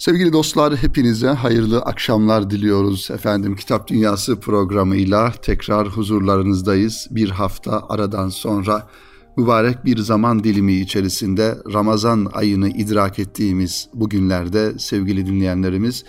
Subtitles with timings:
[0.00, 3.10] Sevgili dostlar hepinize hayırlı akşamlar diliyoruz.
[3.10, 7.08] Efendim Kitap Dünyası programıyla tekrar huzurlarınızdayız.
[7.10, 8.88] Bir hafta aradan sonra
[9.36, 16.04] mübarek bir zaman dilimi içerisinde Ramazan ayını idrak ettiğimiz bu günlerde sevgili dinleyenlerimiz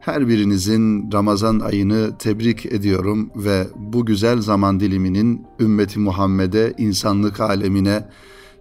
[0.00, 8.08] her birinizin Ramazan ayını tebrik ediyorum ve bu güzel zaman diliminin ümmeti Muhammed'e, insanlık alemine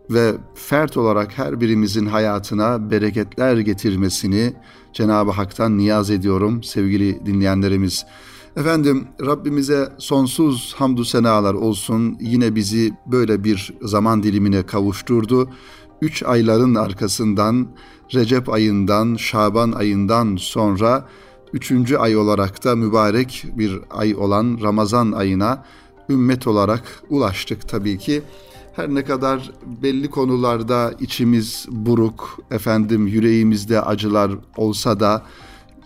[0.09, 4.53] ve fert olarak her birimizin hayatına bereketler getirmesini
[4.93, 8.05] Cenab-ı Hak'tan niyaz ediyorum sevgili dinleyenlerimiz.
[8.57, 12.17] Efendim Rabbimize sonsuz hamdü senalar olsun.
[12.19, 15.49] Yine bizi böyle bir zaman dilimine kavuşturdu.
[16.01, 17.67] Üç ayların arkasından
[18.13, 21.05] Recep ayından, Şaban ayından sonra
[21.53, 25.63] üçüncü ay olarak da mübarek bir ay olan Ramazan ayına
[26.09, 28.21] ümmet olarak ulaştık tabii ki.
[28.77, 29.51] Her ne kadar
[29.83, 35.23] belli konularda içimiz buruk, efendim yüreğimizde acılar olsa da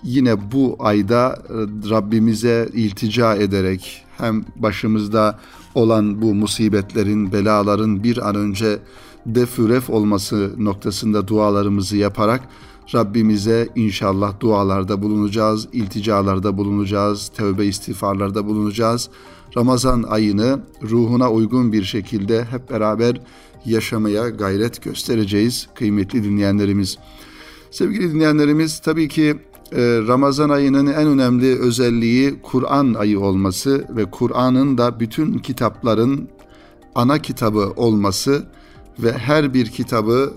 [0.04, 1.54] yine bu ayda e,
[1.90, 5.40] Rabbimize iltica ederek hem başımızda
[5.76, 8.80] olan bu musibetlerin, belaların bir an önce
[9.26, 12.42] defüref olması noktasında dualarımızı yaparak
[12.96, 19.10] Rabbimize inşallah dualarda bulunacağız, ilticalarda bulunacağız, tövbe istiğfarlarda bulunacağız.
[19.58, 23.22] Ramazan ayını ruhuna uygun bir şekilde hep beraber
[23.66, 26.98] yaşamaya gayret göstereceğiz kıymetli dinleyenlerimiz.
[27.72, 29.36] Sevgili dinleyenlerimiz tabii ki
[29.72, 36.30] e, Ramazan ayının en önemli özelliği Kur'an ayı olması ve Kur'an'ın da bütün kitapların
[36.96, 38.46] ana kitabı olması
[39.00, 40.34] ve her bir kitabı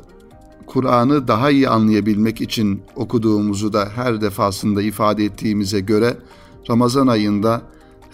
[0.67, 6.17] Kur'an'ı daha iyi anlayabilmek için okuduğumuzu da her defasında ifade ettiğimize göre
[6.70, 7.62] Ramazan ayında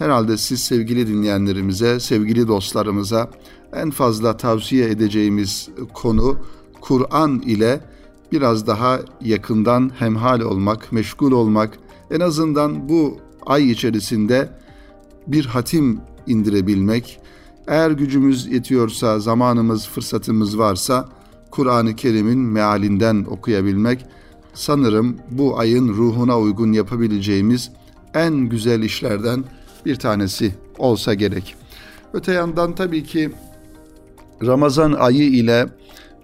[0.01, 3.29] herhalde siz sevgili dinleyenlerimize, sevgili dostlarımıza
[3.73, 6.37] en fazla tavsiye edeceğimiz konu
[6.81, 7.79] Kur'an ile
[8.31, 11.77] biraz daha yakından hemhal olmak, meşgul olmak,
[12.11, 14.49] en azından bu ay içerisinde
[15.27, 17.19] bir hatim indirebilmek,
[17.67, 21.09] eğer gücümüz yetiyorsa, zamanımız, fırsatımız varsa
[21.51, 24.05] Kur'an-ı Kerim'in mealinden okuyabilmek
[24.53, 27.71] sanırım bu ayın ruhuna uygun yapabileceğimiz
[28.13, 29.43] en güzel işlerden
[29.85, 31.55] bir tanesi olsa gerek.
[32.13, 33.31] Öte yandan tabii ki
[34.45, 35.67] Ramazan ayı ile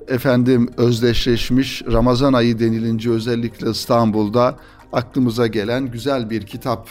[0.07, 4.57] efendim özdeşleşmiş Ramazan ayı denilince özellikle İstanbul'da
[4.94, 6.90] aklımıza gelen güzel bir kitap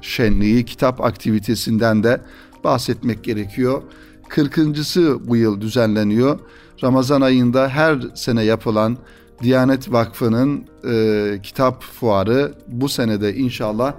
[0.00, 2.20] şenliği, kitap aktivitesinden de
[2.64, 3.82] bahsetmek gerekiyor.
[4.28, 6.38] 40.sı bu yıl düzenleniyor.
[6.82, 8.96] Ramazan ayında her sene yapılan
[9.42, 13.94] Diyanet Vakfı'nın e, kitap fuarı bu senede inşallah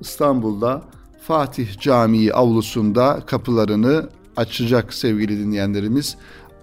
[0.00, 0.82] İstanbul'da
[1.20, 6.16] Fatih Camii avlusunda kapılarını açacak sevgili dinleyenlerimiz.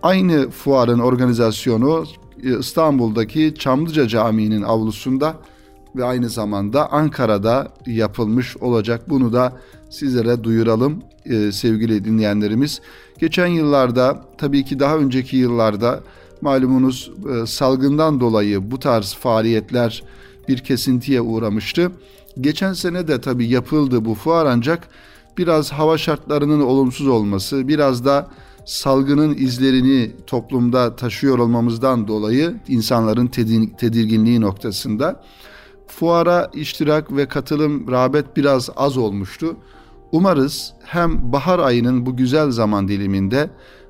[0.04, 2.06] Aynı fuarın organizasyonu
[2.44, 5.36] e, İstanbul'daki Çamlıca Camii'nin avlusunda
[5.96, 9.10] ve aynı zamanda Ankara'da yapılmış olacak.
[9.10, 9.54] Bunu da
[9.90, 12.82] sizlere duyuralım e, sevgili dinleyenlerimiz.
[13.20, 16.04] Geçen yıllarda tabii ki daha önceki yıllarda
[16.42, 20.04] malumunuz e, salgından dolayı bu tarz faaliyetler
[20.48, 21.92] bir kesintiye uğramıştı.
[22.42, 24.88] Geçen sene de tabii yapıldı bu fuar ancak
[25.38, 28.28] biraz hava şartlarının olumsuz olması, biraz da
[28.66, 33.28] salgının izlerini toplumda taşıyor olmamızdan dolayı insanların
[33.78, 35.24] tedirginliği noktasında
[35.88, 39.56] fuara iştirak ve katılım rağbet biraz az olmuştu.
[40.12, 43.50] Umarız hem bahar ayının bu güzel zaman diliminde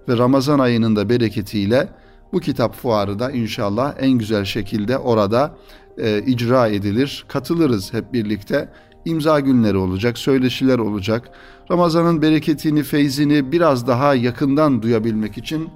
[0.10, 1.90] ve Ramazan ayının da bereketiyle
[2.34, 5.56] bu kitap fuarı da inşallah en güzel şekilde orada
[5.98, 7.26] e, icra edilir.
[7.28, 8.70] Katılırız hep birlikte.
[9.06, 11.32] İmza günleri olacak, söyleşiler olacak.
[11.72, 15.70] Ramazan'ın bereketini, feyzini biraz daha yakından duyabilmek için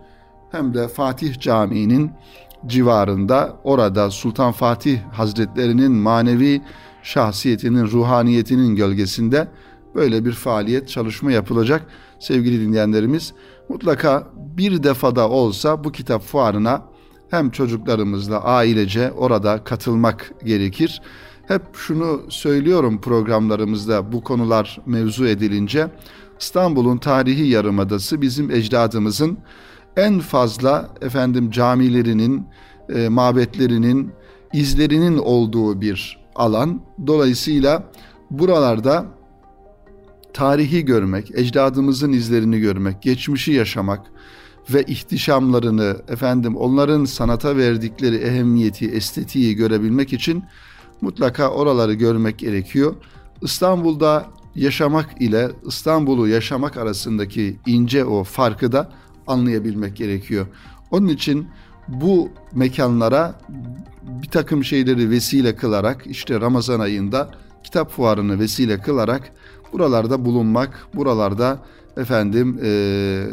[0.52, 2.12] hem de Fatih Camii'nin
[2.68, 6.62] civarında orada Sultan Fatih Hazretlerinin manevi
[7.04, 9.48] şahsiyetinin, ruhaniyetinin gölgesinde
[9.96, 11.86] böyle bir faaliyet, çalışma yapılacak
[12.20, 13.34] sevgili dinleyenlerimiz.
[13.70, 16.82] Mutlaka bir defada olsa bu kitap fuarına
[17.30, 21.02] hem çocuklarımızla ailece orada katılmak gerekir.
[21.48, 25.88] Hep şunu söylüyorum programlarımızda bu konular mevzu edilince
[26.40, 29.38] İstanbul'un tarihi yarımadası bizim ecdadımızın
[29.98, 32.46] en fazla efendim camilerinin,
[32.96, 34.12] e, mabetlerinin,
[34.54, 36.82] izlerinin olduğu bir alan.
[37.08, 37.92] Dolayısıyla
[38.32, 39.06] buralarda
[40.34, 44.12] tarihi görmek, ecdadımızın izlerini görmek, geçmişi yaşamak
[44.74, 50.44] ve ihtişamlarını, efendim onların sanata verdikleri ehemmiyeti, estetiği görebilmek için
[51.02, 52.96] mutlaka oraları görmek gerekiyor.
[53.42, 54.26] İstanbul'da
[54.56, 58.90] yaşamak ile İstanbul'u yaşamak arasındaki ince o farkı da
[59.28, 60.48] anlayabilmek gerekiyor.
[60.92, 61.48] Onun için
[61.88, 63.36] bu mekanlara
[64.04, 67.32] bir takım şeyleri vesile kılarak işte Ramazan ayında
[67.64, 69.32] kitap fuarını vesile kılarak
[69.74, 71.60] buralarda bulunmak, buralarda
[71.98, 73.24] efendim e,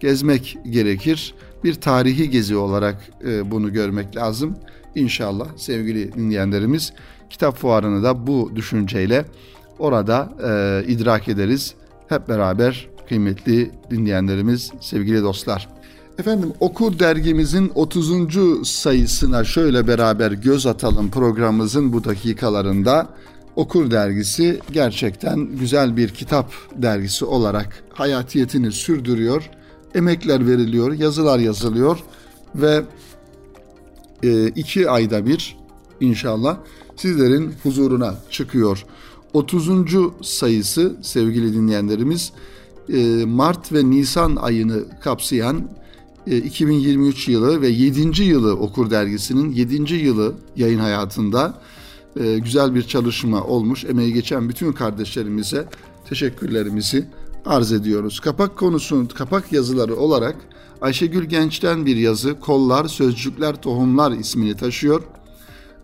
[0.00, 1.34] gezmek gerekir.
[1.64, 4.56] Bir tarihi gezi olarak e, bunu görmek lazım.
[4.94, 6.92] İnşallah sevgili dinleyenlerimiz
[7.30, 9.24] kitap fuarını da bu düşünceyle
[9.78, 11.74] orada e, idrak ederiz.
[12.08, 15.68] Hep beraber kıymetli dinleyenlerimiz, sevgili dostlar.
[16.18, 18.68] Efendim Okur dergimizin 30.
[18.68, 23.08] sayısına şöyle beraber göz atalım programımızın bu dakikalarında.
[23.56, 29.50] Okur dergisi gerçekten güzel bir kitap dergisi olarak hayatiyetini sürdürüyor.
[29.94, 31.98] Emekler veriliyor, yazılar yazılıyor
[32.54, 32.84] ve
[34.22, 35.56] e, iki ayda bir
[36.00, 36.56] inşallah
[36.96, 38.84] sizlerin huzuruna çıkıyor.
[39.32, 39.68] 30.
[40.22, 42.32] sayısı sevgili dinleyenlerimiz
[42.92, 45.70] e, Mart ve Nisan ayını kapsayan
[46.26, 48.22] 2023 e, yılı ve 7.
[48.22, 49.94] yılı Okur Dergisi'nin 7.
[49.94, 51.54] yılı yayın hayatında
[52.20, 53.84] e, güzel bir çalışma olmuş.
[53.84, 55.68] Emeği geçen bütün kardeşlerimize
[56.08, 57.06] teşekkürlerimizi
[57.46, 58.20] arz ediyoruz.
[58.20, 60.36] Kapak konusunun kapak yazıları olarak
[60.80, 65.02] Ayşegül Genç'ten bir yazı Kollar, Sözcükler, Tohumlar ismini taşıyor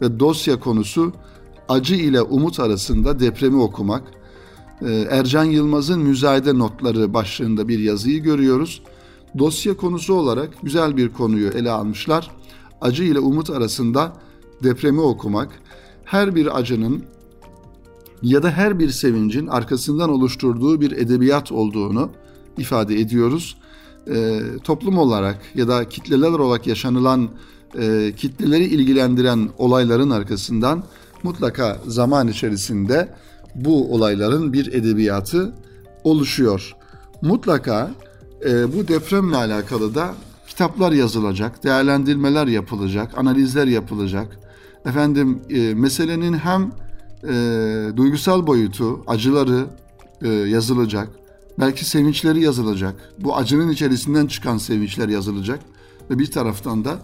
[0.03, 1.13] ve dosya konusu
[1.69, 4.03] acı ile umut arasında depremi okumak.
[4.83, 8.83] E, Ercan Yılmaz'ın müzayede notları başlığında bir yazıyı görüyoruz.
[9.39, 12.31] Dosya konusu olarak güzel bir konuyu ele almışlar.
[12.81, 14.13] Acı ile umut arasında
[14.63, 15.49] depremi okumak
[16.05, 17.03] her bir acının
[18.23, 22.11] ya da her bir sevincin arkasından oluşturduğu bir edebiyat olduğunu
[22.59, 23.57] ifade ediyoruz.
[24.11, 27.29] E, toplum olarak ya da kitleler olarak yaşanılan
[27.79, 30.85] e, kitleleri ilgilendiren olayların arkasından
[31.23, 33.09] mutlaka zaman içerisinde
[33.55, 35.55] bu olayların bir edebiyatı
[36.05, 36.73] oluşuyor.
[37.23, 37.91] Mutlaka
[38.45, 40.15] e, bu depremle alakalı da
[40.49, 44.39] kitaplar yazılacak, değerlendirmeler yapılacak, analizler yapılacak.
[44.87, 46.73] Efendim e, meselenin hem
[47.25, 49.67] e, duygusal boyutu, acıları
[50.23, 51.09] e, yazılacak,
[51.59, 52.95] belki sevinçleri yazılacak.
[53.19, 55.61] Bu acının içerisinden çıkan sevinçler yazılacak
[56.11, 56.99] ve bir taraftan da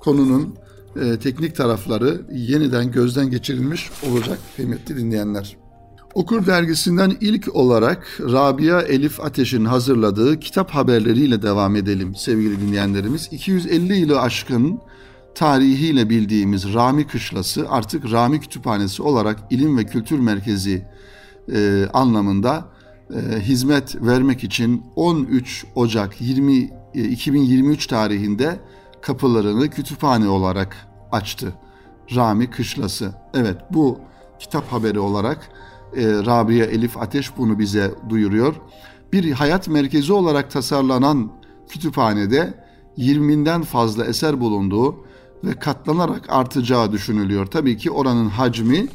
[0.00, 0.54] konunun
[1.00, 5.56] e, teknik tarafları yeniden gözden geçirilmiş olacak kıymetli dinleyenler.
[6.14, 13.28] Okur dergisinden ilk olarak Rabia Elif Ateş'in hazırladığı kitap haberleriyle devam edelim sevgili dinleyenlerimiz.
[13.30, 14.80] 250 yılı aşkın
[15.38, 20.86] tarihiyle bildiğimiz Rami Kışlası artık Rami Kütüphanesi olarak ilim ve kültür merkezi
[21.52, 22.64] e, anlamında
[23.14, 28.60] e, hizmet vermek için 13 Ocak 20 e, 2023 tarihinde
[29.00, 30.76] kapılarını kütüphane olarak
[31.12, 31.52] açtı.
[32.14, 33.12] Rami Kışlası.
[33.34, 33.98] Evet bu
[34.38, 35.50] kitap haberi olarak
[35.96, 38.54] e, Rabia Elif Ateş bunu bize duyuruyor.
[39.12, 41.32] Bir hayat merkezi olarak tasarlanan
[41.68, 42.54] kütüphanede
[42.98, 45.07] 20'den fazla eser bulunduğu
[45.44, 47.46] ve katlanarak artacağı düşünülüyor.
[47.46, 48.86] Tabii ki oranın hacmi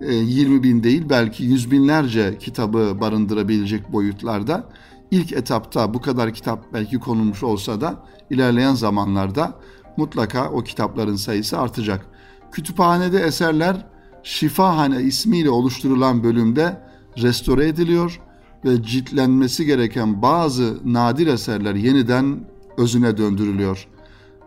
[0.00, 4.68] 20 e, bin değil belki yüz binlerce kitabı barındırabilecek boyutlarda.
[5.10, 9.58] İlk etapta bu kadar kitap belki konulmuş olsa da ilerleyen zamanlarda
[9.96, 12.06] mutlaka o kitapların sayısı artacak.
[12.52, 13.86] Kütüphanede eserler
[14.22, 16.80] Şifahane ismiyle oluşturulan bölümde
[17.18, 18.20] restore ediliyor
[18.64, 22.40] ve ciltlenmesi gereken bazı nadir eserler yeniden
[22.76, 23.88] özüne döndürülüyor.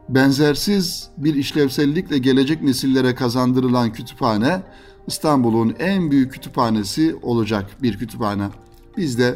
[0.09, 4.61] Benzersiz bir işlevsellikle gelecek nesillere kazandırılan kütüphane
[5.07, 8.49] İstanbul'un en büyük kütüphanesi olacak bir kütüphane.
[8.97, 9.35] Biz de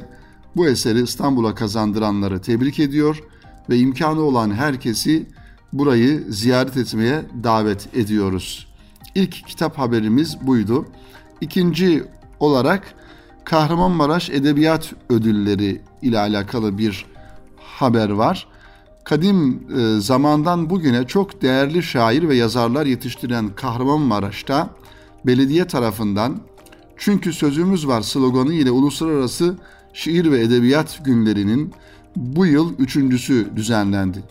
[0.56, 3.24] bu eseri İstanbul'a kazandıranları tebrik ediyor
[3.70, 5.26] ve imkanı olan herkesi
[5.74, 8.68] burayı ziyaret etmeye davet ediyoruz.
[9.16, 10.86] İlk kitap haberimiz buydu.
[11.42, 12.04] İkinci
[12.40, 12.94] olarak
[13.44, 17.06] Kahramanmaraş Edebiyat Ödülleri ile alakalı bir
[17.58, 18.48] haber var.
[19.04, 24.70] Kadim e, zamandan bugüne çok değerli şair ve yazarlar yetiştiren Kahramanmaraş'ta
[25.26, 26.38] belediye tarafından
[26.98, 29.56] çünkü sözümüz var sloganı ile uluslararası
[29.94, 31.74] şiir ve edebiyat günlerinin
[32.16, 34.24] bu yıl üçüncüsü düzenlendi.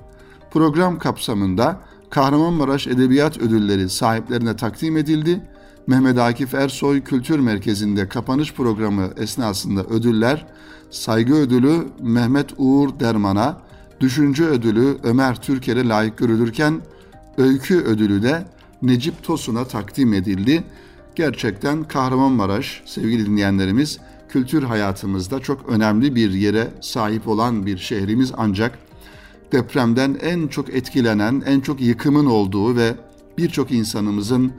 [0.50, 5.40] Program kapsamında Kahramanmaraş Edebiyat Ödülleri sahiplerine takdim edildi.
[5.86, 10.46] Mehmet Akif Ersoy Kültür Merkezi'nde kapanış programı esnasında ödüller,
[10.90, 13.60] saygı ödülü Mehmet Uğur Derman'a,
[14.00, 16.80] düşünce ödülü Ömer Türker'e layık görülürken
[17.38, 18.44] öykü ödülü de
[18.82, 20.64] Necip Tosun'a takdim edildi.
[21.14, 28.78] Gerçekten Kahramanmaraş sevgili dinleyenlerimiz kültür hayatımızda çok önemli bir yere sahip olan bir şehrimiz ancak
[29.52, 32.94] depremden en çok etkilenen, en çok yıkımın olduğu ve
[33.38, 34.50] birçok insanımızın e,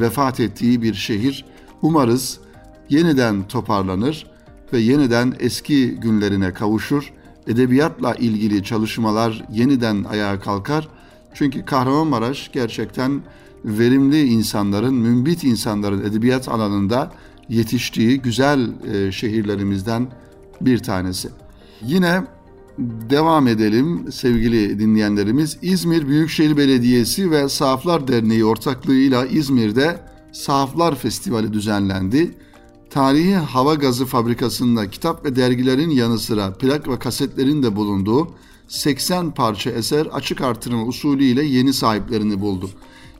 [0.00, 1.44] vefat ettiği bir şehir.
[1.82, 2.40] Umarız
[2.88, 4.26] yeniden toparlanır
[4.72, 7.12] ve yeniden eski günlerine kavuşur.
[7.46, 10.88] Edebiyatla ilgili çalışmalar yeniden ayağa kalkar
[11.34, 13.22] Çünkü Kahramanmaraş gerçekten
[13.64, 17.12] verimli insanların, mümbit insanların edebiyat alanında
[17.48, 20.08] yetiştiği güzel e, şehirlerimizden
[20.60, 21.28] bir tanesi.
[21.82, 22.22] Yine
[23.10, 25.58] devam edelim sevgili dinleyenlerimiz.
[25.62, 30.00] İzmir Büyükşehir Belediyesi ve Sahaflar Derneği ortaklığıyla İzmir'de
[30.32, 32.34] Sahaflar Festivali düzenlendi.
[32.94, 38.28] Tarihi hava gazı fabrikasında kitap ve dergilerin yanı sıra plak ve kasetlerin de bulunduğu
[38.68, 42.70] 80 parça eser açık artırma usulüyle yeni sahiplerini buldu.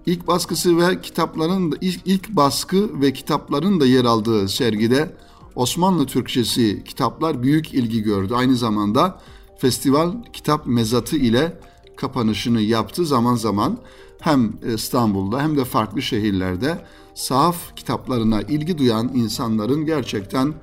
[0.06, 5.16] İlk baskısı ve kitapların da ilk, ilk baskı ve kitapların da yer aldığı sergide
[5.54, 8.34] Osmanlı Türkçesi kitaplar büyük ilgi gördü.
[8.34, 9.20] Aynı zamanda
[9.58, 11.58] festival kitap mezatı ile
[11.96, 13.78] kapanışını yaptı zaman zaman
[14.20, 20.54] hem İstanbul'da hem de farklı şehirlerde sahaf kitaplarına ilgi duyan insanların gerçekten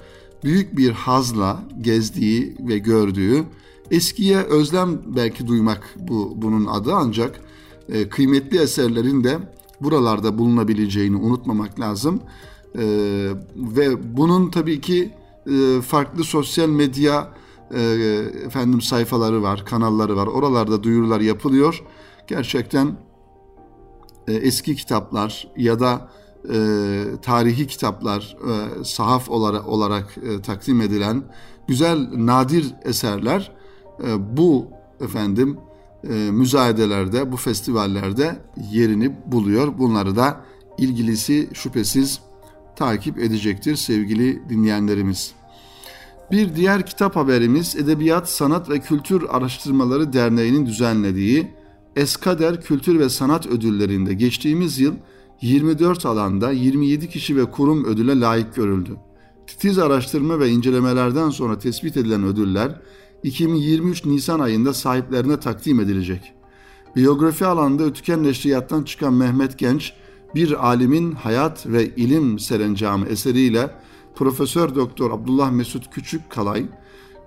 [0.44, 3.44] büyük bir hazla gezdiği ve gördüğü
[3.92, 7.42] eskiye özlem belki duymak bu bunun adı ancak
[7.90, 9.40] e, kıymetli eserlerin de
[9.82, 12.20] buralarda bulunabileceğini unutmamak lazım.
[12.76, 12.84] E,
[13.56, 15.14] ve bunun tabii ki
[15.52, 17.34] e, farklı sosyal medya
[17.74, 17.82] e,
[18.46, 20.28] efendim sayfaları var, kanalları var.
[20.28, 21.84] Oralarda duyurular yapılıyor.
[22.28, 22.98] Gerçekten
[24.28, 26.10] e, eski kitaplar ya da
[26.50, 31.24] e, tarihi kitaplar e, sahaf olarak, olarak e, takdim edilen
[31.68, 33.52] güzel nadir eserler
[34.04, 34.68] e, bu
[35.02, 35.58] efendim
[36.04, 38.36] e, müzayedelerde, bu festivallerde
[38.72, 39.78] yerini buluyor.
[39.78, 40.42] Bunları da
[40.78, 42.20] ilgilisi şüphesiz
[42.76, 45.34] takip edecektir sevgili dinleyenlerimiz.
[46.32, 51.52] Bir diğer kitap haberimiz Edebiyat, Sanat ve Kültür Araştırmaları Derneği'nin düzenlediği
[51.96, 54.96] Eskader Kültür ve Sanat Ödülleri'nde geçtiğimiz yıl
[55.42, 58.98] 24 alanda 27 kişi ve kurum ödüle layık görüldü.
[59.48, 62.82] Titiz araştırma ve incelemelerden sonra tespit edilen ödüller
[63.24, 66.34] 2023 Nisan ayında sahiplerine takdim edilecek.
[66.96, 69.94] Biyografi alanında Ötüken Neşriyat'tan çıkan Mehmet Genç,
[70.36, 73.76] bir alimin hayat ve ilim serencamı eseriyle
[74.16, 76.66] Profesör Doktor Abdullah Mesut Küçük Kalay,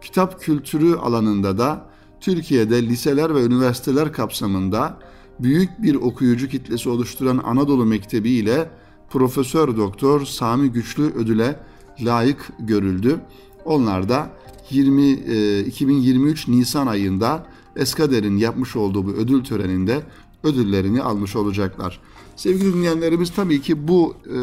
[0.03, 1.91] kitap kültürü alanında da
[2.21, 4.99] Türkiye'de liseler ve üniversiteler kapsamında
[5.41, 8.71] büyük bir okuyucu kitlesi oluşturan Anadolu Mektebi ile
[9.11, 11.61] Profesör Doktor Sami Güçlü ödüle
[12.01, 13.21] layık görüldü.
[13.65, 14.31] Onlar da
[14.71, 20.03] 20 e, 2023 Nisan ayında Eskader'in yapmış olduğu bu ödül töreninde
[20.43, 22.01] ödüllerini almış olacaklar.
[22.37, 24.39] Sevgili dinleyenlerimiz tabii ki bu e,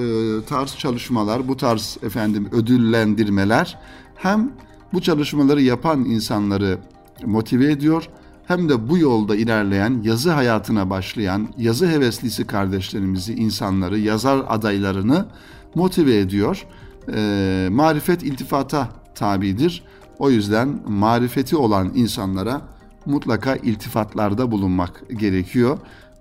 [0.46, 3.80] tarz çalışmalar, bu tarz efendim ödüllendirmeler
[4.16, 4.52] hem
[4.94, 6.78] bu çalışmaları yapan insanları
[7.26, 8.10] motive ediyor
[8.51, 15.25] hem de bu yolda ilerleyen, yazı hayatına başlayan, yazı heveslisi kardeşlerimizi, insanları, yazar adaylarını
[15.75, 16.65] motive ediyor.
[17.13, 19.84] E, marifet iltifata tabidir.
[20.20, 22.62] O yüzden marifeti olan insanlara
[23.05, 25.77] mutlaka iltifatlarda bulunmak gerekiyor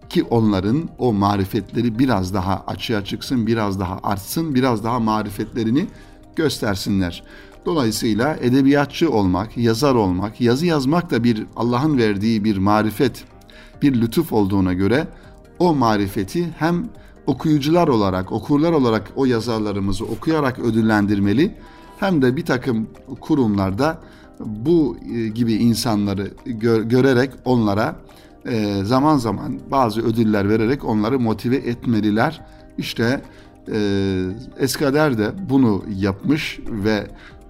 [0.08, 5.86] ki onların o marifetleri biraz daha açığa çıksın, biraz daha artsın, biraz daha marifetlerini
[6.36, 7.22] göstersinler.
[7.66, 13.24] Dolayısıyla edebiyatçı olmak, yazar olmak, yazı yazmak da bir Allah'ın verdiği bir marifet,
[13.82, 15.08] bir lütuf olduğuna göre
[15.58, 16.84] o marifeti hem
[17.26, 21.54] okuyucular olarak, okurlar olarak o yazarlarımızı okuyarak ödüllendirmeli
[21.98, 22.88] hem de bir takım
[23.20, 23.98] kurumlarda
[24.40, 27.96] bu e, gibi insanları gö- görerek onlara
[28.46, 32.40] e, zaman zaman bazı ödüller vererek onları motive etmeliler.
[32.78, 33.22] İşte
[33.72, 33.78] e,
[34.58, 37.06] Eskader de bunu yapmış ve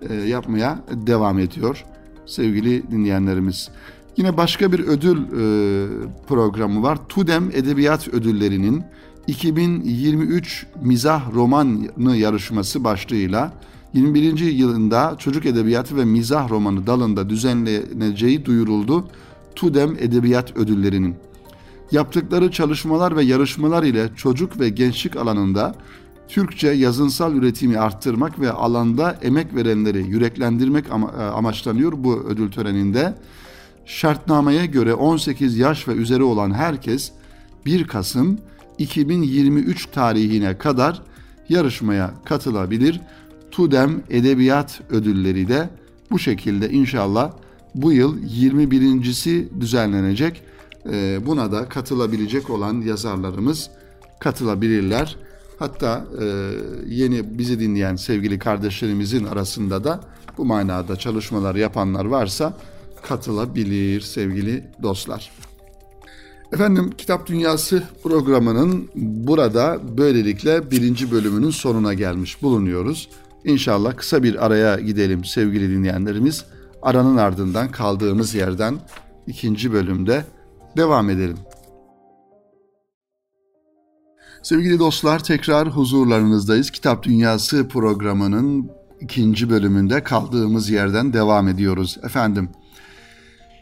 [0.09, 1.85] e, yapmaya devam ediyor
[2.26, 3.69] sevgili dinleyenlerimiz.
[4.16, 5.26] Yine başka bir ödül e,
[6.28, 6.99] programı var.
[7.09, 8.85] TUDEM Edebiyat Ödülleri'nin
[9.26, 13.52] 2023 Mizah Romanı yarışması başlığıyla
[13.95, 14.38] 21.
[14.38, 19.09] yılında çocuk edebiyatı ve mizah romanı dalında düzenleneceği duyuruldu.
[19.57, 21.14] TUDEM Edebiyat Ödülleri'nin.
[21.92, 25.75] Yaptıkları çalışmalar ve yarışmalar ile çocuk ve gençlik alanında
[26.30, 33.14] Türkçe yazınsal üretimi arttırmak ve alanda emek verenleri yüreklendirmek e, amaçlanıyor bu ödül töreninde.
[33.87, 37.12] Şartnameye göre 18 yaş ve üzeri olan herkes
[37.66, 38.38] 1 Kasım
[38.78, 41.02] 2023 tarihine kadar
[41.49, 43.00] yarışmaya katılabilir.
[43.50, 45.70] TUDEM Edebiyat Ödülleri de
[46.10, 47.32] bu şekilde inşallah
[47.75, 50.42] bu yıl 21.si düzenlenecek.
[50.92, 53.70] E, buna da katılabilecek olan yazarlarımız
[54.20, 55.16] katılabilirler.
[55.61, 56.25] Hatta e,
[56.87, 60.00] yeni bizi dinleyen sevgili kardeşlerimizin arasında da
[60.38, 62.57] bu manada çalışmalar yapanlar varsa
[63.02, 65.31] katılabilir sevgili dostlar.
[66.52, 73.09] Efendim Kitap Dünyası programının burada böylelikle birinci bölümünün sonuna gelmiş bulunuyoruz.
[73.45, 76.45] İnşallah kısa bir araya gidelim sevgili dinleyenlerimiz.
[76.83, 78.79] Aranın ardından kaldığımız yerden
[79.26, 80.25] ikinci bölümde
[80.76, 81.37] devam edelim.
[84.42, 86.70] Sevgili dostlar tekrar huzurlarınızdayız.
[86.70, 88.70] Kitap Dünyası programının
[89.00, 91.99] ikinci bölümünde kaldığımız yerden devam ediyoruz.
[92.02, 92.50] Efendim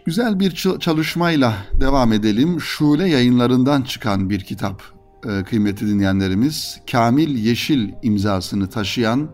[0.07, 2.61] güzel bir çalışmayla devam edelim.
[2.61, 4.83] Şule yayınlarından çıkan bir kitap
[5.25, 6.81] e, kıymetli dinleyenlerimiz.
[6.91, 9.31] Kamil Yeşil imzasını taşıyan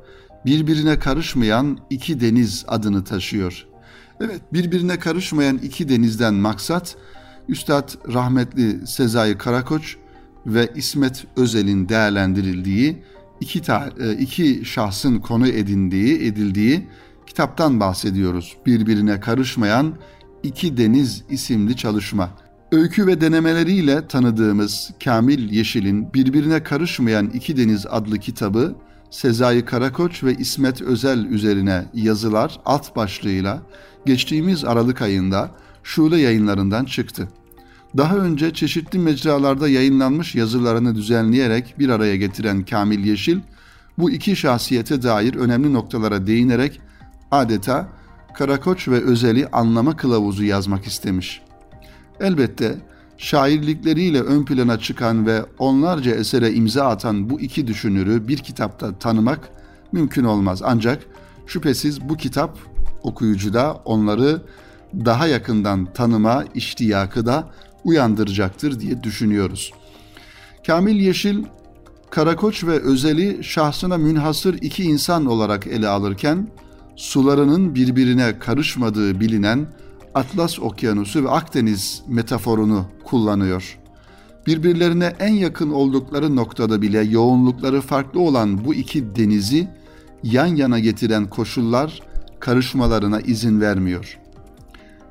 [0.46, 3.66] birbirine karışmayan iki deniz adını taşıyor.
[4.20, 6.96] Evet birbirine karışmayan iki denizden maksat
[7.48, 9.96] Üstad rahmetli Sezai Karakoç
[10.46, 13.02] ve İsmet Özel'in değerlendirildiği
[13.40, 16.88] iki, ta, e, iki şahsın konu edindiği, edildiği
[17.26, 18.56] kitaptan bahsediyoruz.
[18.66, 19.94] Birbirine karışmayan
[20.42, 22.30] İki Deniz isimli çalışma.
[22.72, 28.74] Öykü ve denemeleriyle tanıdığımız Kamil Yeşil'in Birbirine Karışmayan İki Deniz adlı kitabı
[29.10, 33.62] Sezai Karakoç ve İsmet Özel üzerine yazılar alt başlığıyla
[34.06, 35.50] geçtiğimiz Aralık ayında
[35.82, 37.28] Şule yayınlarından çıktı
[37.96, 43.40] daha önce çeşitli mecralarda yayınlanmış yazılarını düzenleyerek bir araya getiren Kamil Yeşil,
[43.98, 46.80] bu iki şahsiyete dair önemli noktalara değinerek
[47.30, 47.88] adeta
[48.34, 51.42] Karakoç ve Özel'i anlama kılavuzu yazmak istemiş.
[52.20, 52.78] Elbette
[53.18, 59.50] şairlikleriyle ön plana çıkan ve onlarca esere imza atan bu iki düşünürü bir kitapta tanımak
[59.92, 60.60] mümkün olmaz.
[60.64, 61.06] Ancak
[61.46, 62.58] şüphesiz bu kitap
[63.02, 64.42] okuyucuda onları
[65.04, 67.48] daha yakından tanıma iştiyakı da
[67.84, 69.72] uyandıracaktır diye düşünüyoruz.
[70.66, 71.44] Kamil Yeşil,
[72.10, 76.48] Karakoç ve Özel'i şahsına münhasır iki insan olarak ele alırken,
[76.96, 79.66] sularının birbirine karışmadığı bilinen
[80.14, 83.78] Atlas Okyanusu ve Akdeniz metaforunu kullanıyor.
[84.46, 89.68] Birbirlerine en yakın oldukları noktada bile yoğunlukları farklı olan bu iki denizi
[90.22, 92.02] yan yana getiren koşullar
[92.40, 94.18] karışmalarına izin vermiyor.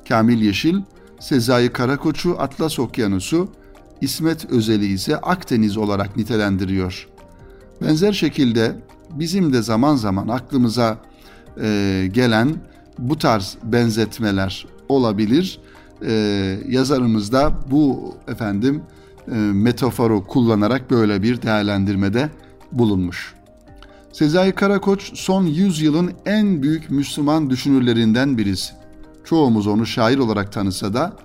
[0.08, 0.82] Kamil Yeşil,
[1.24, 3.48] Sezai Karakoç'u Atlas Okyanusu,
[4.02, 7.08] İsmet Özel'i ise Akdeniz olarak nitelendiriyor.
[7.82, 8.76] Benzer şekilde
[9.10, 10.98] bizim de zaman zaman aklımıza
[11.62, 12.56] e, gelen
[13.00, 15.60] bu tarz benzetmeler olabilir.
[16.06, 16.12] E,
[16.68, 18.82] yazarımız da bu efendim
[19.28, 22.30] e, metaforu kullanarak böyle bir değerlendirmede
[22.72, 23.34] bulunmuş.
[24.12, 28.83] Sezai Karakoç son 100 yılın en büyük Müslüman düşünürlerinden birisi
[29.24, 31.18] çoğumuz onu şair olarak tanısa da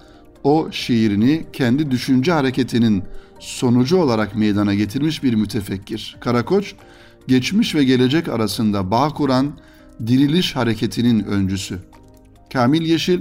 [0.44, 3.02] o şiirini kendi düşünce hareketinin
[3.38, 6.16] sonucu olarak meydana getirmiş bir mütefekkir.
[6.20, 6.74] Karakoç,
[7.28, 9.52] geçmiş ve gelecek arasında bağ kuran
[10.06, 11.78] diriliş hareketinin öncüsü.
[12.52, 13.20] Kamil Yeşil,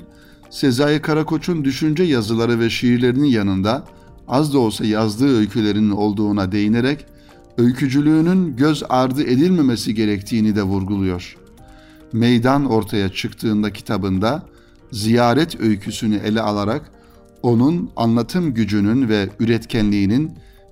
[0.50, 3.86] Sezai Karakoç'un düşünce yazıları ve şiirlerinin yanında
[4.28, 7.06] az da olsa yazdığı öykülerinin olduğuna değinerek
[7.58, 11.38] öykücülüğünün göz ardı edilmemesi gerektiğini de vurguluyor.
[12.14, 14.44] Meydan ortaya çıktığında kitabında
[14.92, 16.92] ziyaret öyküsünü ele alarak
[17.44, 20.32] onun anlatım gücünün ve üretkenliğinin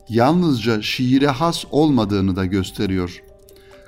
[0.10, 3.22] yalnızca şiire has olmadığını da gösteriyor.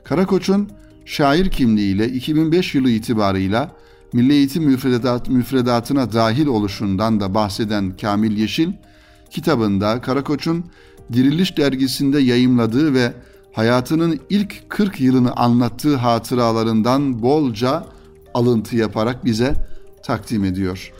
[0.04, 0.70] Karakoç'un
[1.06, 3.72] şair kimliğiyle 2005 yılı itibarıyla
[4.14, 8.72] Milli Eğitim müfredat, müfredatına dahil oluşundan da bahseden Kamil Yeşil,
[9.30, 10.66] kitabında Karakoç'un
[11.14, 13.14] Diriliş dergisinde yayımladığı ve
[13.54, 17.86] hayatının ilk 40 yılını anlattığı hatıralarından bolca
[18.34, 19.56] alıntı yaparak bize
[20.08, 20.92] takdim ediyor.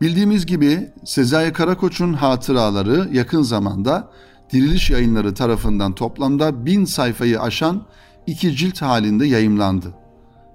[0.00, 4.10] Bildiğimiz gibi Sezai Karakoç'un hatıraları yakın zamanda
[4.52, 7.82] Diriliş Yayınları tarafından toplamda bin sayfayı aşan
[8.26, 9.94] iki cilt halinde yayımlandı.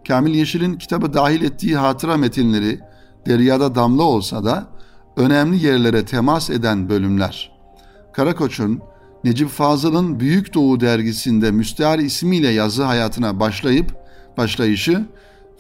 [0.08, 2.80] Kamil Yeşil'in kitaba dahil ettiği hatıra metinleri
[3.28, 4.68] deryada damla olsa da
[5.18, 7.52] önemli yerlere temas eden bölümler.
[8.14, 8.82] Karakoç'un
[9.24, 13.96] Necip Fazıl'ın Büyük Doğu dergisinde Müstehar ismiyle yazı hayatına başlayıp
[14.38, 15.06] başlayışı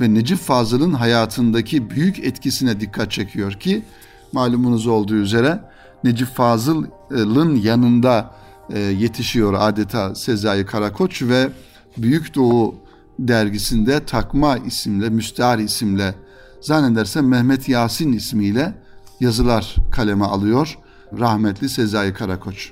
[0.01, 3.85] ve Necip Fazıl'ın hayatındaki büyük etkisine dikkat çekiyor ki
[4.31, 5.59] malumunuz olduğu üzere
[6.03, 8.35] Necip Fazıl'ın yanında
[8.69, 11.49] e, yetişiyor adeta Sezai Karakoç ve
[11.97, 12.75] Büyük Doğu
[13.19, 16.15] dergisinde Takma isimle, Müstehar isimle
[16.61, 18.73] zannedersem Mehmet Yasin ismiyle
[19.19, 20.77] yazılar kaleme alıyor
[21.19, 22.71] rahmetli Sezai Karakoç.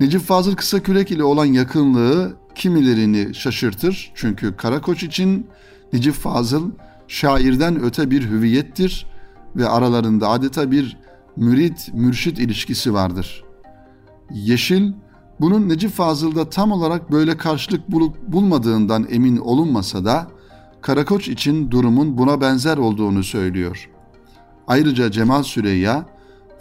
[0.00, 4.12] Necip Fazıl Kısakürek ile olan yakınlığı kimilerini şaşırtır.
[4.14, 5.46] Çünkü Karakoç için
[5.92, 6.70] Necip Fazıl
[7.08, 9.06] şairden öte bir hüviyettir
[9.56, 10.96] ve aralarında adeta bir
[11.36, 13.44] mürit-mürşit ilişkisi vardır.
[14.30, 14.92] Yeşil,
[15.40, 20.26] bunun Necip Fazıl'da tam olarak böyle karşılık bulup bulmadığından emin olunmasa da
[20.80, 23.90] Karakoç için durumun buna benzer olduğunu söylüyor.
[24.66, 26.06] Ayrıca Cemal Süreyya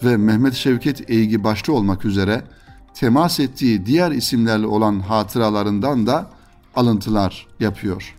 [0.04, 2.44] ve Mehmet Şevket Eygi başta olmak üzere
[2.94, 6.30] temas ettiği diğer isimlerle olan hatıralarından da
[6.76, 8.16] alıntılar yapıyor.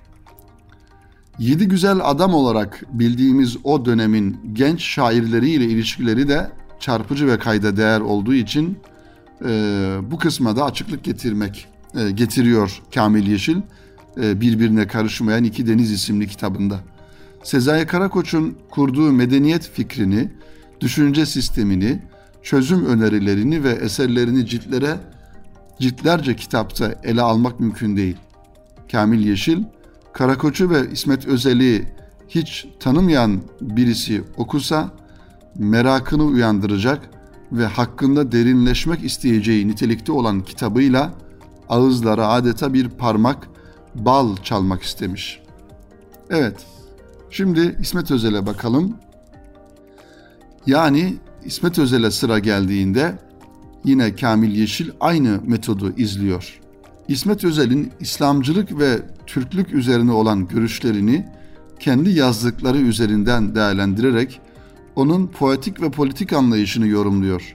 [1.39, 8.01] Yedi güzel adam olarak bildiğimiz o dönemin genç şairleriyle ilişkileri de çarpıcı ve kayda değer
[8.01, 8.79] olduğu için
[9.45, 9.51] e,
[10.11, 13.57] bu kısma da açıklık getirmek e, getiriyor Kamil Yeşil
[14.23, 16.81] e, birbirine karışmayan iki deniz isimli kitabında.
[17.43, 20.31] Sezai Karakoç'un kurduğu medeniyet fikrini,
[20.81, 22.03] düşünce sistemini,
[22.43, 24.97] çözüm önerilerini ve eserlerini ciltlere
[25.81, 28.17] ciltlerce kitapta ele almak mümkün değil.
[28.93, 29.63] Kamil Yeşil,
[30.13, 31.95] Karakoç'u ve İsmet Özel'i
[32.29, 34.91] hiç tanımayan birisi okusa
[35.59, 37.11] merakını uyandıracak
[37.53, 41.15] ve hakkında derinleşmek isteyeceği nitelikte olan kitabıyla
[41.69, 43.49] ağızlara adeta bir parmak
[43.95, 45.43] bal çalmak istemiş.
[46.31, 46.67] Evet,
[47.31, 48.97] şimdi İsmet Özel'e bakalım.
[50.67, 53.19] Yani İsmet Özel'e sıra geldiğinde
[53.85, 56.61] yine Kamil Yeşil aynı metodu izliyor.
[57.09, 61.27] İsmet Özel'in İslamcılık ve Türklük üzerine olan görüşlerini
[61.81, 64.41] kendi yazdıkları üzerinden değerlendirerek
[64.97, 67.55] onun poetik ve politik anlayışını yorumluyor.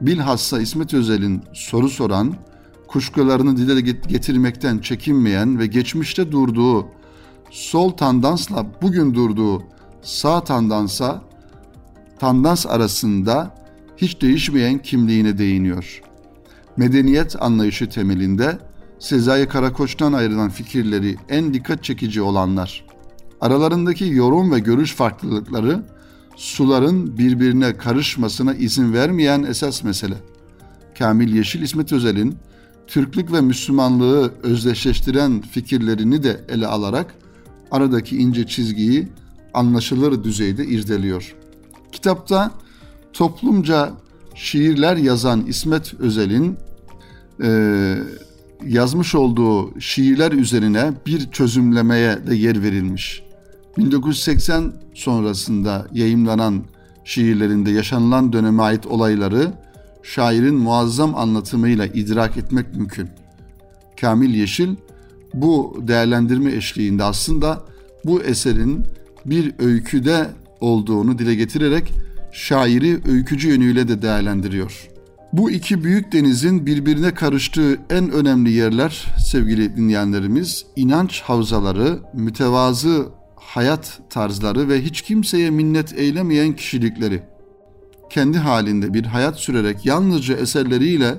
[0.00, 2.34] Bilhassa İsmet Özel'in soru soran,
[2.88, 6.86] kuşkularını dile getirmekten çekinmeyen ve geçmişte durduğu
[7.50, 9.62] sol tandansla bugün durduğu
[10.02, 11.22] sağ tandansa
[12.18, 13.54] tandans arasında
[13.96, 16.02] hiç değişmeyen kimliğine değiniyor.
[16.76, 18.58] Medeniyet anlayışı temelinde
[19.04, 22.84] Sezai Karakoç'tan ayrılan fikirleri en dikkat çekici olanlar.
[23.40, 25.82] Aralarındaki yorum ve görüş farklılıkları
[26.36, 30.14] suların birbirine karışmasına izin vermeyen esas mesele.
[30.98, 32.36] Kamil Yeşil İsmet Özel'in
[32.86, 37.14] Türklük ve Müslümanlığı özdeşleştiren fikirlerini de ele alarak
[37.70, 39.08] aradaki ince çizgiyi
[39.54, 41.34] anlaşılır düzeyde irdeliyor.
[41.92, 42.50] Kitapta
[43.12, 43.92] toplumca
[44.34, 46.56] şiirler yazan İsmet Özel'in
[47.42, 47.98] e,
[48.68, 53.22] yazmış olduğu şiirler üzerine bir çözümlemeye de yer verilmiş.
[53.78, 56.64] 1980 sonrasında yayımlanan
[57.04, 59.52] şiirlerinde yaşanılan döneme ait olayları
[60.02, 63.08] şairin muazzam anlatımıyla idrak etmek mümkün.
[64.00, 64.76] Kamil Yeşil
[65.34, 67.62] bu değerlendirme eşliğinde aslında
[68.04, 68.84] bu eserin
[69.26, 70.26] bir öyküde
[70.60, 71.92] olduğunu dile getirerek
[72.32, 74.93] şairi öykücü yönüyle de değerlendiriyor.
[75.34, 84.00] Bu iki büyük denizin birbirine karıştığı en önemli yerler sevgili dinleyenlerimiz inanç havzaları, mütevazı hayat
[84.10, 87.22] tarzları ve hiç kimseye minnet eylemeyen kişilikleri.
[88.10, 91.14] Kendi halinde bir hayat sürerek yalnızca eserleriyle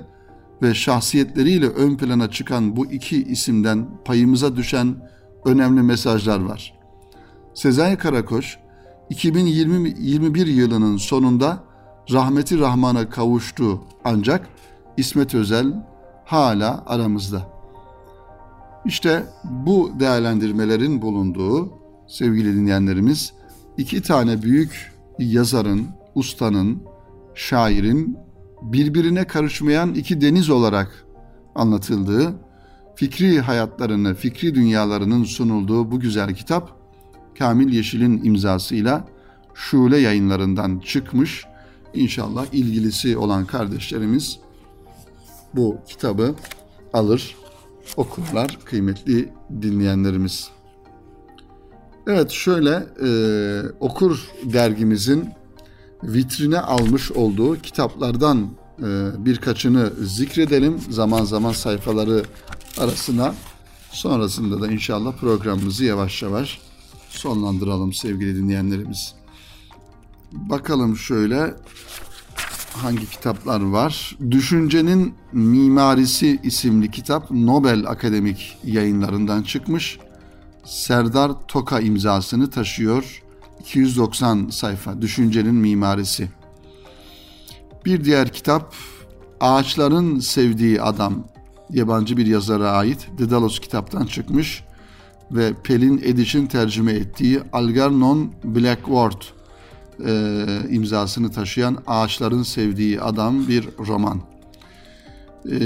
[0.62, 4.96] ve şahsiyetleriyle ön plana çıkan bu iki isimden payımıza düşen
[5.44, 6.74] önemli mesajlar var.
[7.54, 8.56] Sezai Karakoç
[9.10, 11.75] 2021 yılının sonunda
[12.12, 14.48] rahmeti Rahman'a kavuştu ancak
[14.96, 15.86] İsmet Özel
[16.24, 17.42] hala aramızda.
[18.84, 21.72] İşte bu değerlendirmelerin bulunduğu
[22.08, 23.32] sevgili dinleyenlerimiz
[23.76, 26.82] iki tane büyük yazarın, ustanın,
[27.34, 28.18] şairin
[28.62, 31.06] birbirine karışmayan iki deniz olarak
[31.54, 32.34] anlatıldığı,
[32.94, 36.76] fikri hayatlarını, fikri dünyalarının sunulduğu bu güzel kitap
[37.38, 39.04] Kamil Yeşil'in imzasıyla
[39.54, 41.46] Şule yayınlarından çıkmış.
[41.96, 44.38] İnşallah ilgilisi olan kardeşlerimiz
[45.54, 46.34] bu kitabı
[46.92, 47.36] alır,
[47.96, 49.32] okurlar kıymetli
[49.62, 50.48] dinleyenlerimiz.
[52.06, 53.10] Evet şöyle e,
[53.80, 55.28] Okur dergimizin
[56.02, 58.84] vitrine almış olduğu kitaplardan e,
[59.18, 60.80] birkaçını zikredelim.
[60.90, 62.22] Zaman zaman sayfaları
[62.78, 63.34] arasına
[63.90, 66.60] sonrasında da inşallah programımızı yavaş yavaş
[67.08, 69.14] sonlandıralım sevgili dinleyenlerimiz.
[70.36, 71.54] Bakalım şöyle
[72.72, 74.16] hangi kitaplar var?
[74.30, 79.98] Düşüncenin Mimarisi isimli kitap Nobel Akademik yayınlarından çıkmış.
[80.64, 83.22] Serdar Toka imzasını taşıyor.
[83.60, 86.28] 290 sayfa Düşüncenin Mimarisi.
[87.84, 88.74] Bir diğer kitap
[89.40, 91.24] Ağaçların Sevdiği Adam
[91.70, 94.64] yabancı bir yazara ait Dedalos kitaptan çıkmış
[95.30, 99.35] ve Pelin Ediş'in tercüme ettiği Algernon Blackwood
[100.04, 104.20] e, imzasını taşıyan Ağaçların Sevdiği Adam bir roman.
[105.50, 105.58] E,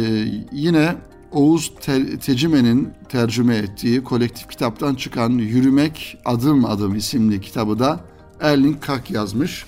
[0.53, 0.97] yine
[1.33, 8.01] Oğuz Te- Tecime'nin tercüme ettiği kolektif kitaptan çıkan Yürümek Adım Adım isimli kitabı da
[8.41, 9.65] Erling Kak yazmış.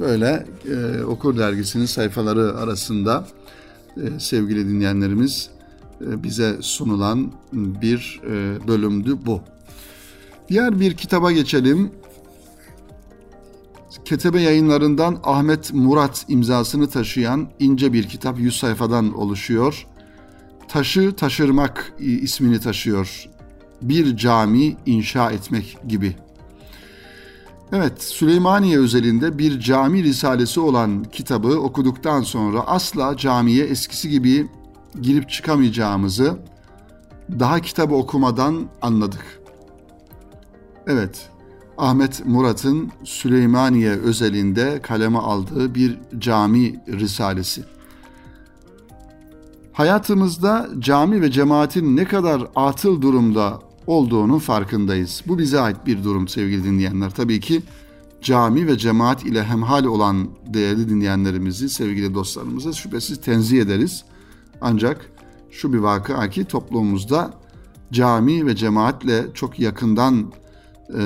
[0.00, 3.26] Böyle e, Okur Dergisi'nin sayfaları arasında
[3.96, 5.50] e, sevgili dinleyenlerimiz
[6.00, 9.40] e, bize sunulan bir e, bölümdü bu.
[10.48, 11.90] Diğer bir kitaba geçelim.
[14.10, 19.86] Ketebe yayınlarından Ahmet Murat imzasını taşıyan ince bir kitap 100 sayfadan oluşuyor.
[20.68, 23.28] Taşı taşırmak ismini taşıyor.
[23.82, 26.16] Bir cami inşa etmek gibi.
[27.72, 34.46] Evet, Süleymaniye özelinde bir cami risalesi olan kitabı okuduktan sonra asla camiye eskisi gibi
[35.00, 36.38] girip çıkamayacağımızı
[37.38, 39.40] daha kitabı okumadan anladık.
[40.86, 41.30] Evet,
[41.80, 47.64] Ahmet Murat'ın Süleymaniye özelinde kaleme aldığı bir cami risalesi.
[49.72, 55.22] Hayatımızda cami ve cemaatin ne kadar atıl durumda olduğunun farkındayız.
[55.26, 57.10] Bu bize ait bir durum sevgili dinleyenler.
[57.10, 57.62] Tabii ki
[58.22, 64.04] cami ve cemaat ile hemhal olan değerli dinleyenlerimizi, sevgili dostlarımızı şüphesiz tenzih ederiz.
[64.60, 65.10] Ancak
[65.50, 67.34] şu bir vakıa ki toplumumuzda
[67.92, 70.32] cami ve cemaatle çok yakından
[70.98, 71.02] e,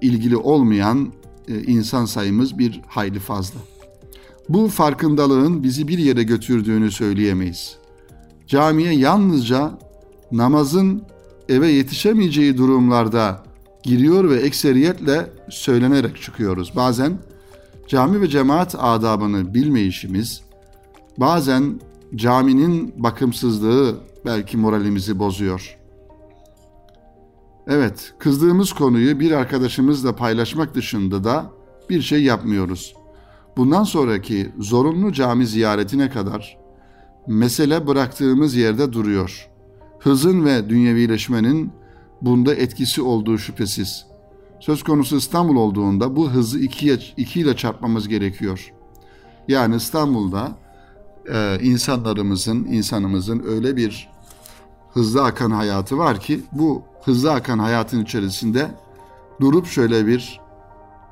[0.00, 1.12] ilgili olmayan
[1.48, 3.60] e, insan sayımız bir hayli fazla.
[4.48, 7.76] Bu farkındalığın bizi bir yere götürdüğünü söyleyemeyiz.
[8.46, 9.78] Camiye yalnızca
[10.32, 11.02] namazın
[11.48, 13.44] eve yetişemeyeceği durumlarda
[13.82, 16.72] giriyor ve ekseriyetle söylenerek çıkıyoruz.
[16.76, 17.18] Bazen
[17.88, 20.42] cami ve cemaat adabını bilmeyişimiz,
[21.16, 21.80] bazen
[22.14, 25.76] caminin bakımsızlığı belki moralimizi bozuyor.
[27.66, 31.50] Evet, kızdığımız konuyu bir arkadaşımızla paylaşmak dışında da
[31.90, 32.94] bir şey yapmıyoruz.
[33.56, 36.58] Bundan sonraki zorunlu cami ziyaretine kadar
[37.26, 39.48] mesele bıraktığımız yerde duruyor.
[39.98, 41.72] Hızın ve dünyevileşmenin
[42.22, 44.06] bunda etkisi olduğu şüphesiz.
[44.60, 48.72] Söz konusu İstanbul olduğunda bu hızı ikiye, ikiyle çarpmamız gerekiyor.
[49.48, 50.58] Yani İstanbul'da
[51.32, 54.13] e, insanlarımızın, insanımızın öyle bir
[54.94, 58.70] hızlı akan hayatı var ki bu hızlı akan hayatın içerisinde
[59.40, 60.40] durup şöyle bir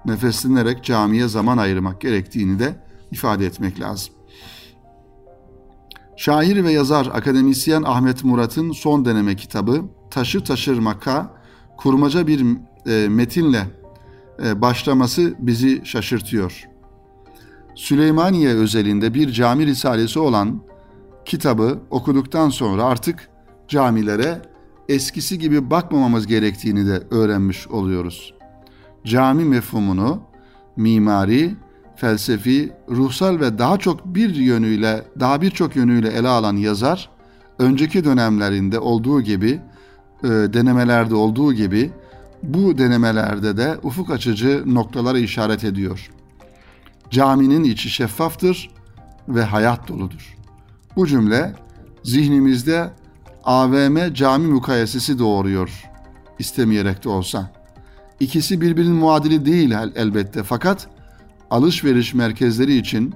[0.04, 2.74] nefeslenerek camiye zaman ayırmak gerektiğini de
[3.10, 4.14] ifade etmek lazım.
[6.16, 11.30] Şair ve yazar akademisyen Ahmet Murat'ın son deneme kitabı Taşı Taşırmak'a
[11.76, 12.46] kurmaca bir
[12.86, 13.66] e, metinle
[14.44, 16.68] e, başlaması bizi şaşırtıyor.
[17.74, 20.62] Süleymaniye özelinde bir cami risalesi olan
[21.24, 23.31] kitabı okuduktan sonra artık
[23.72, 24.42] camilere
[24.88, 28.34] eskisi gibi bakmamamız gerektiğini de öğrenmiş oluyoruz.
[29.04, 30.20] Cami mefhumunu
[30.76, 31.54] mimari,
[31.96, 37.10] felsefi, ruhsal ve daha çok bir yönüyle, daha birçok yönüyle ele alan yazar,
[37.58, 39.60] önceki dönemlerinde olduğu gibi,
[40.24, 41.90] e, denemelerde olduğu gibi,
[42.42, 46.10] bu denemelerde de ufuk açıcı noktalara işaret ediyor.
[47.10, 48.70] Caminin içi şeffaftır
[49.28, 50.36] ve hayat doludur.
[50.96, 51.54] Bu cümle
[52.02, 52.90] zihnimizde
[53.44, 55.84] AVM cami mukayesesi doğuruyor,
[56.38, 57.50] istemeyerek de olsa.
[58.20, 60.88] İkisi birbirinin muadili değil elbette fakat
[61.50, 63.14] alışveriş merkezleri için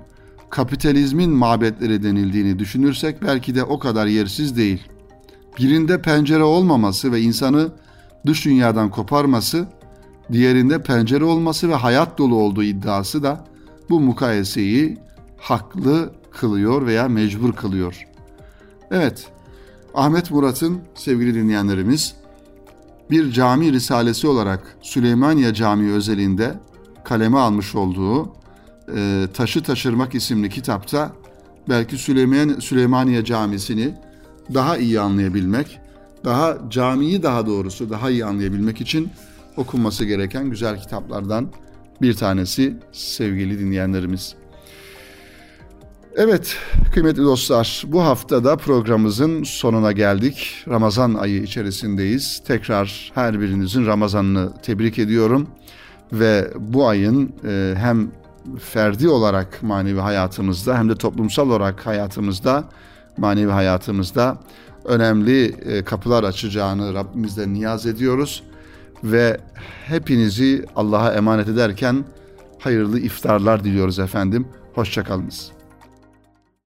[0.51, 4.83] kapitalizmin mabetleri denildiğini düşünürsek belki de o kadar yersiz değil.
[5.59, 7.73] Birinde pencere olmaması ve insanı
[8.27, 9.69] dış dünyadan koparması,
[10.33, 13.45] diğerinde pencere olması ve hayat dolu olduğu iddiası da
[13.91, 14.99] bu mukayeseyi
[15.39, 18.07] haklı kılıyor veya mecbur kılıyor.
[18.91, 19.27] Evet,
[19.97, 22.15] Ahmet Murat'ın sevgili dinleyenlerimiz
[23.11, 26.55] bir cami risalesi olarak Süleymaniye Camii özelinde
[27.05, 28.33] kaleme almış olduğu
[28.97, 31.13] e, Taşı Taşırmak isimli kitapta
[31.69, 33.95] belki Süleyman, Süleymaniye Camisi'ni
[34.55, 35.81] daha iyi anlayabilmek,
[36.25, 39.09] daha camiyi daha doğrusu daha iyi anlayabilmek için
[39.57, 41.49] okunması gereken güzel kitaplardan
[42.03, 44.35] bir tanesi sevgili dinleyenlerimiz.
[46.19, 46.57] Evet
[46.95, 50.65] kıymetli dostlar bu haftada programımızın sonuna geldik.
[50.69, 52.43] Ramazan ayı içerisindeyiz.
[52.47, 55.49] Tekrar her birinizin Ramazanını tebrik ediyorum.
[56.13, 58.11] Ve bu ayın e, hem
[58.59, 62.65] ferdi olarak manevi hayatımızda hem de toplumsal olarak hayatımızda,
[63.17, 64.39] manevi hayatımızda
[64.85, 68.43] önemli e, kapılar açacağını Rabbimizden niyaz ediyoruz.
[69.05, 69.41] Ve
[69.87, 72.05] hepinizi Allah'a emanet ederken
[72.59, 74.49] hayırlı iftarlar diliyoruz efendim.
[74.75, 75.56] Hoşçakalınız.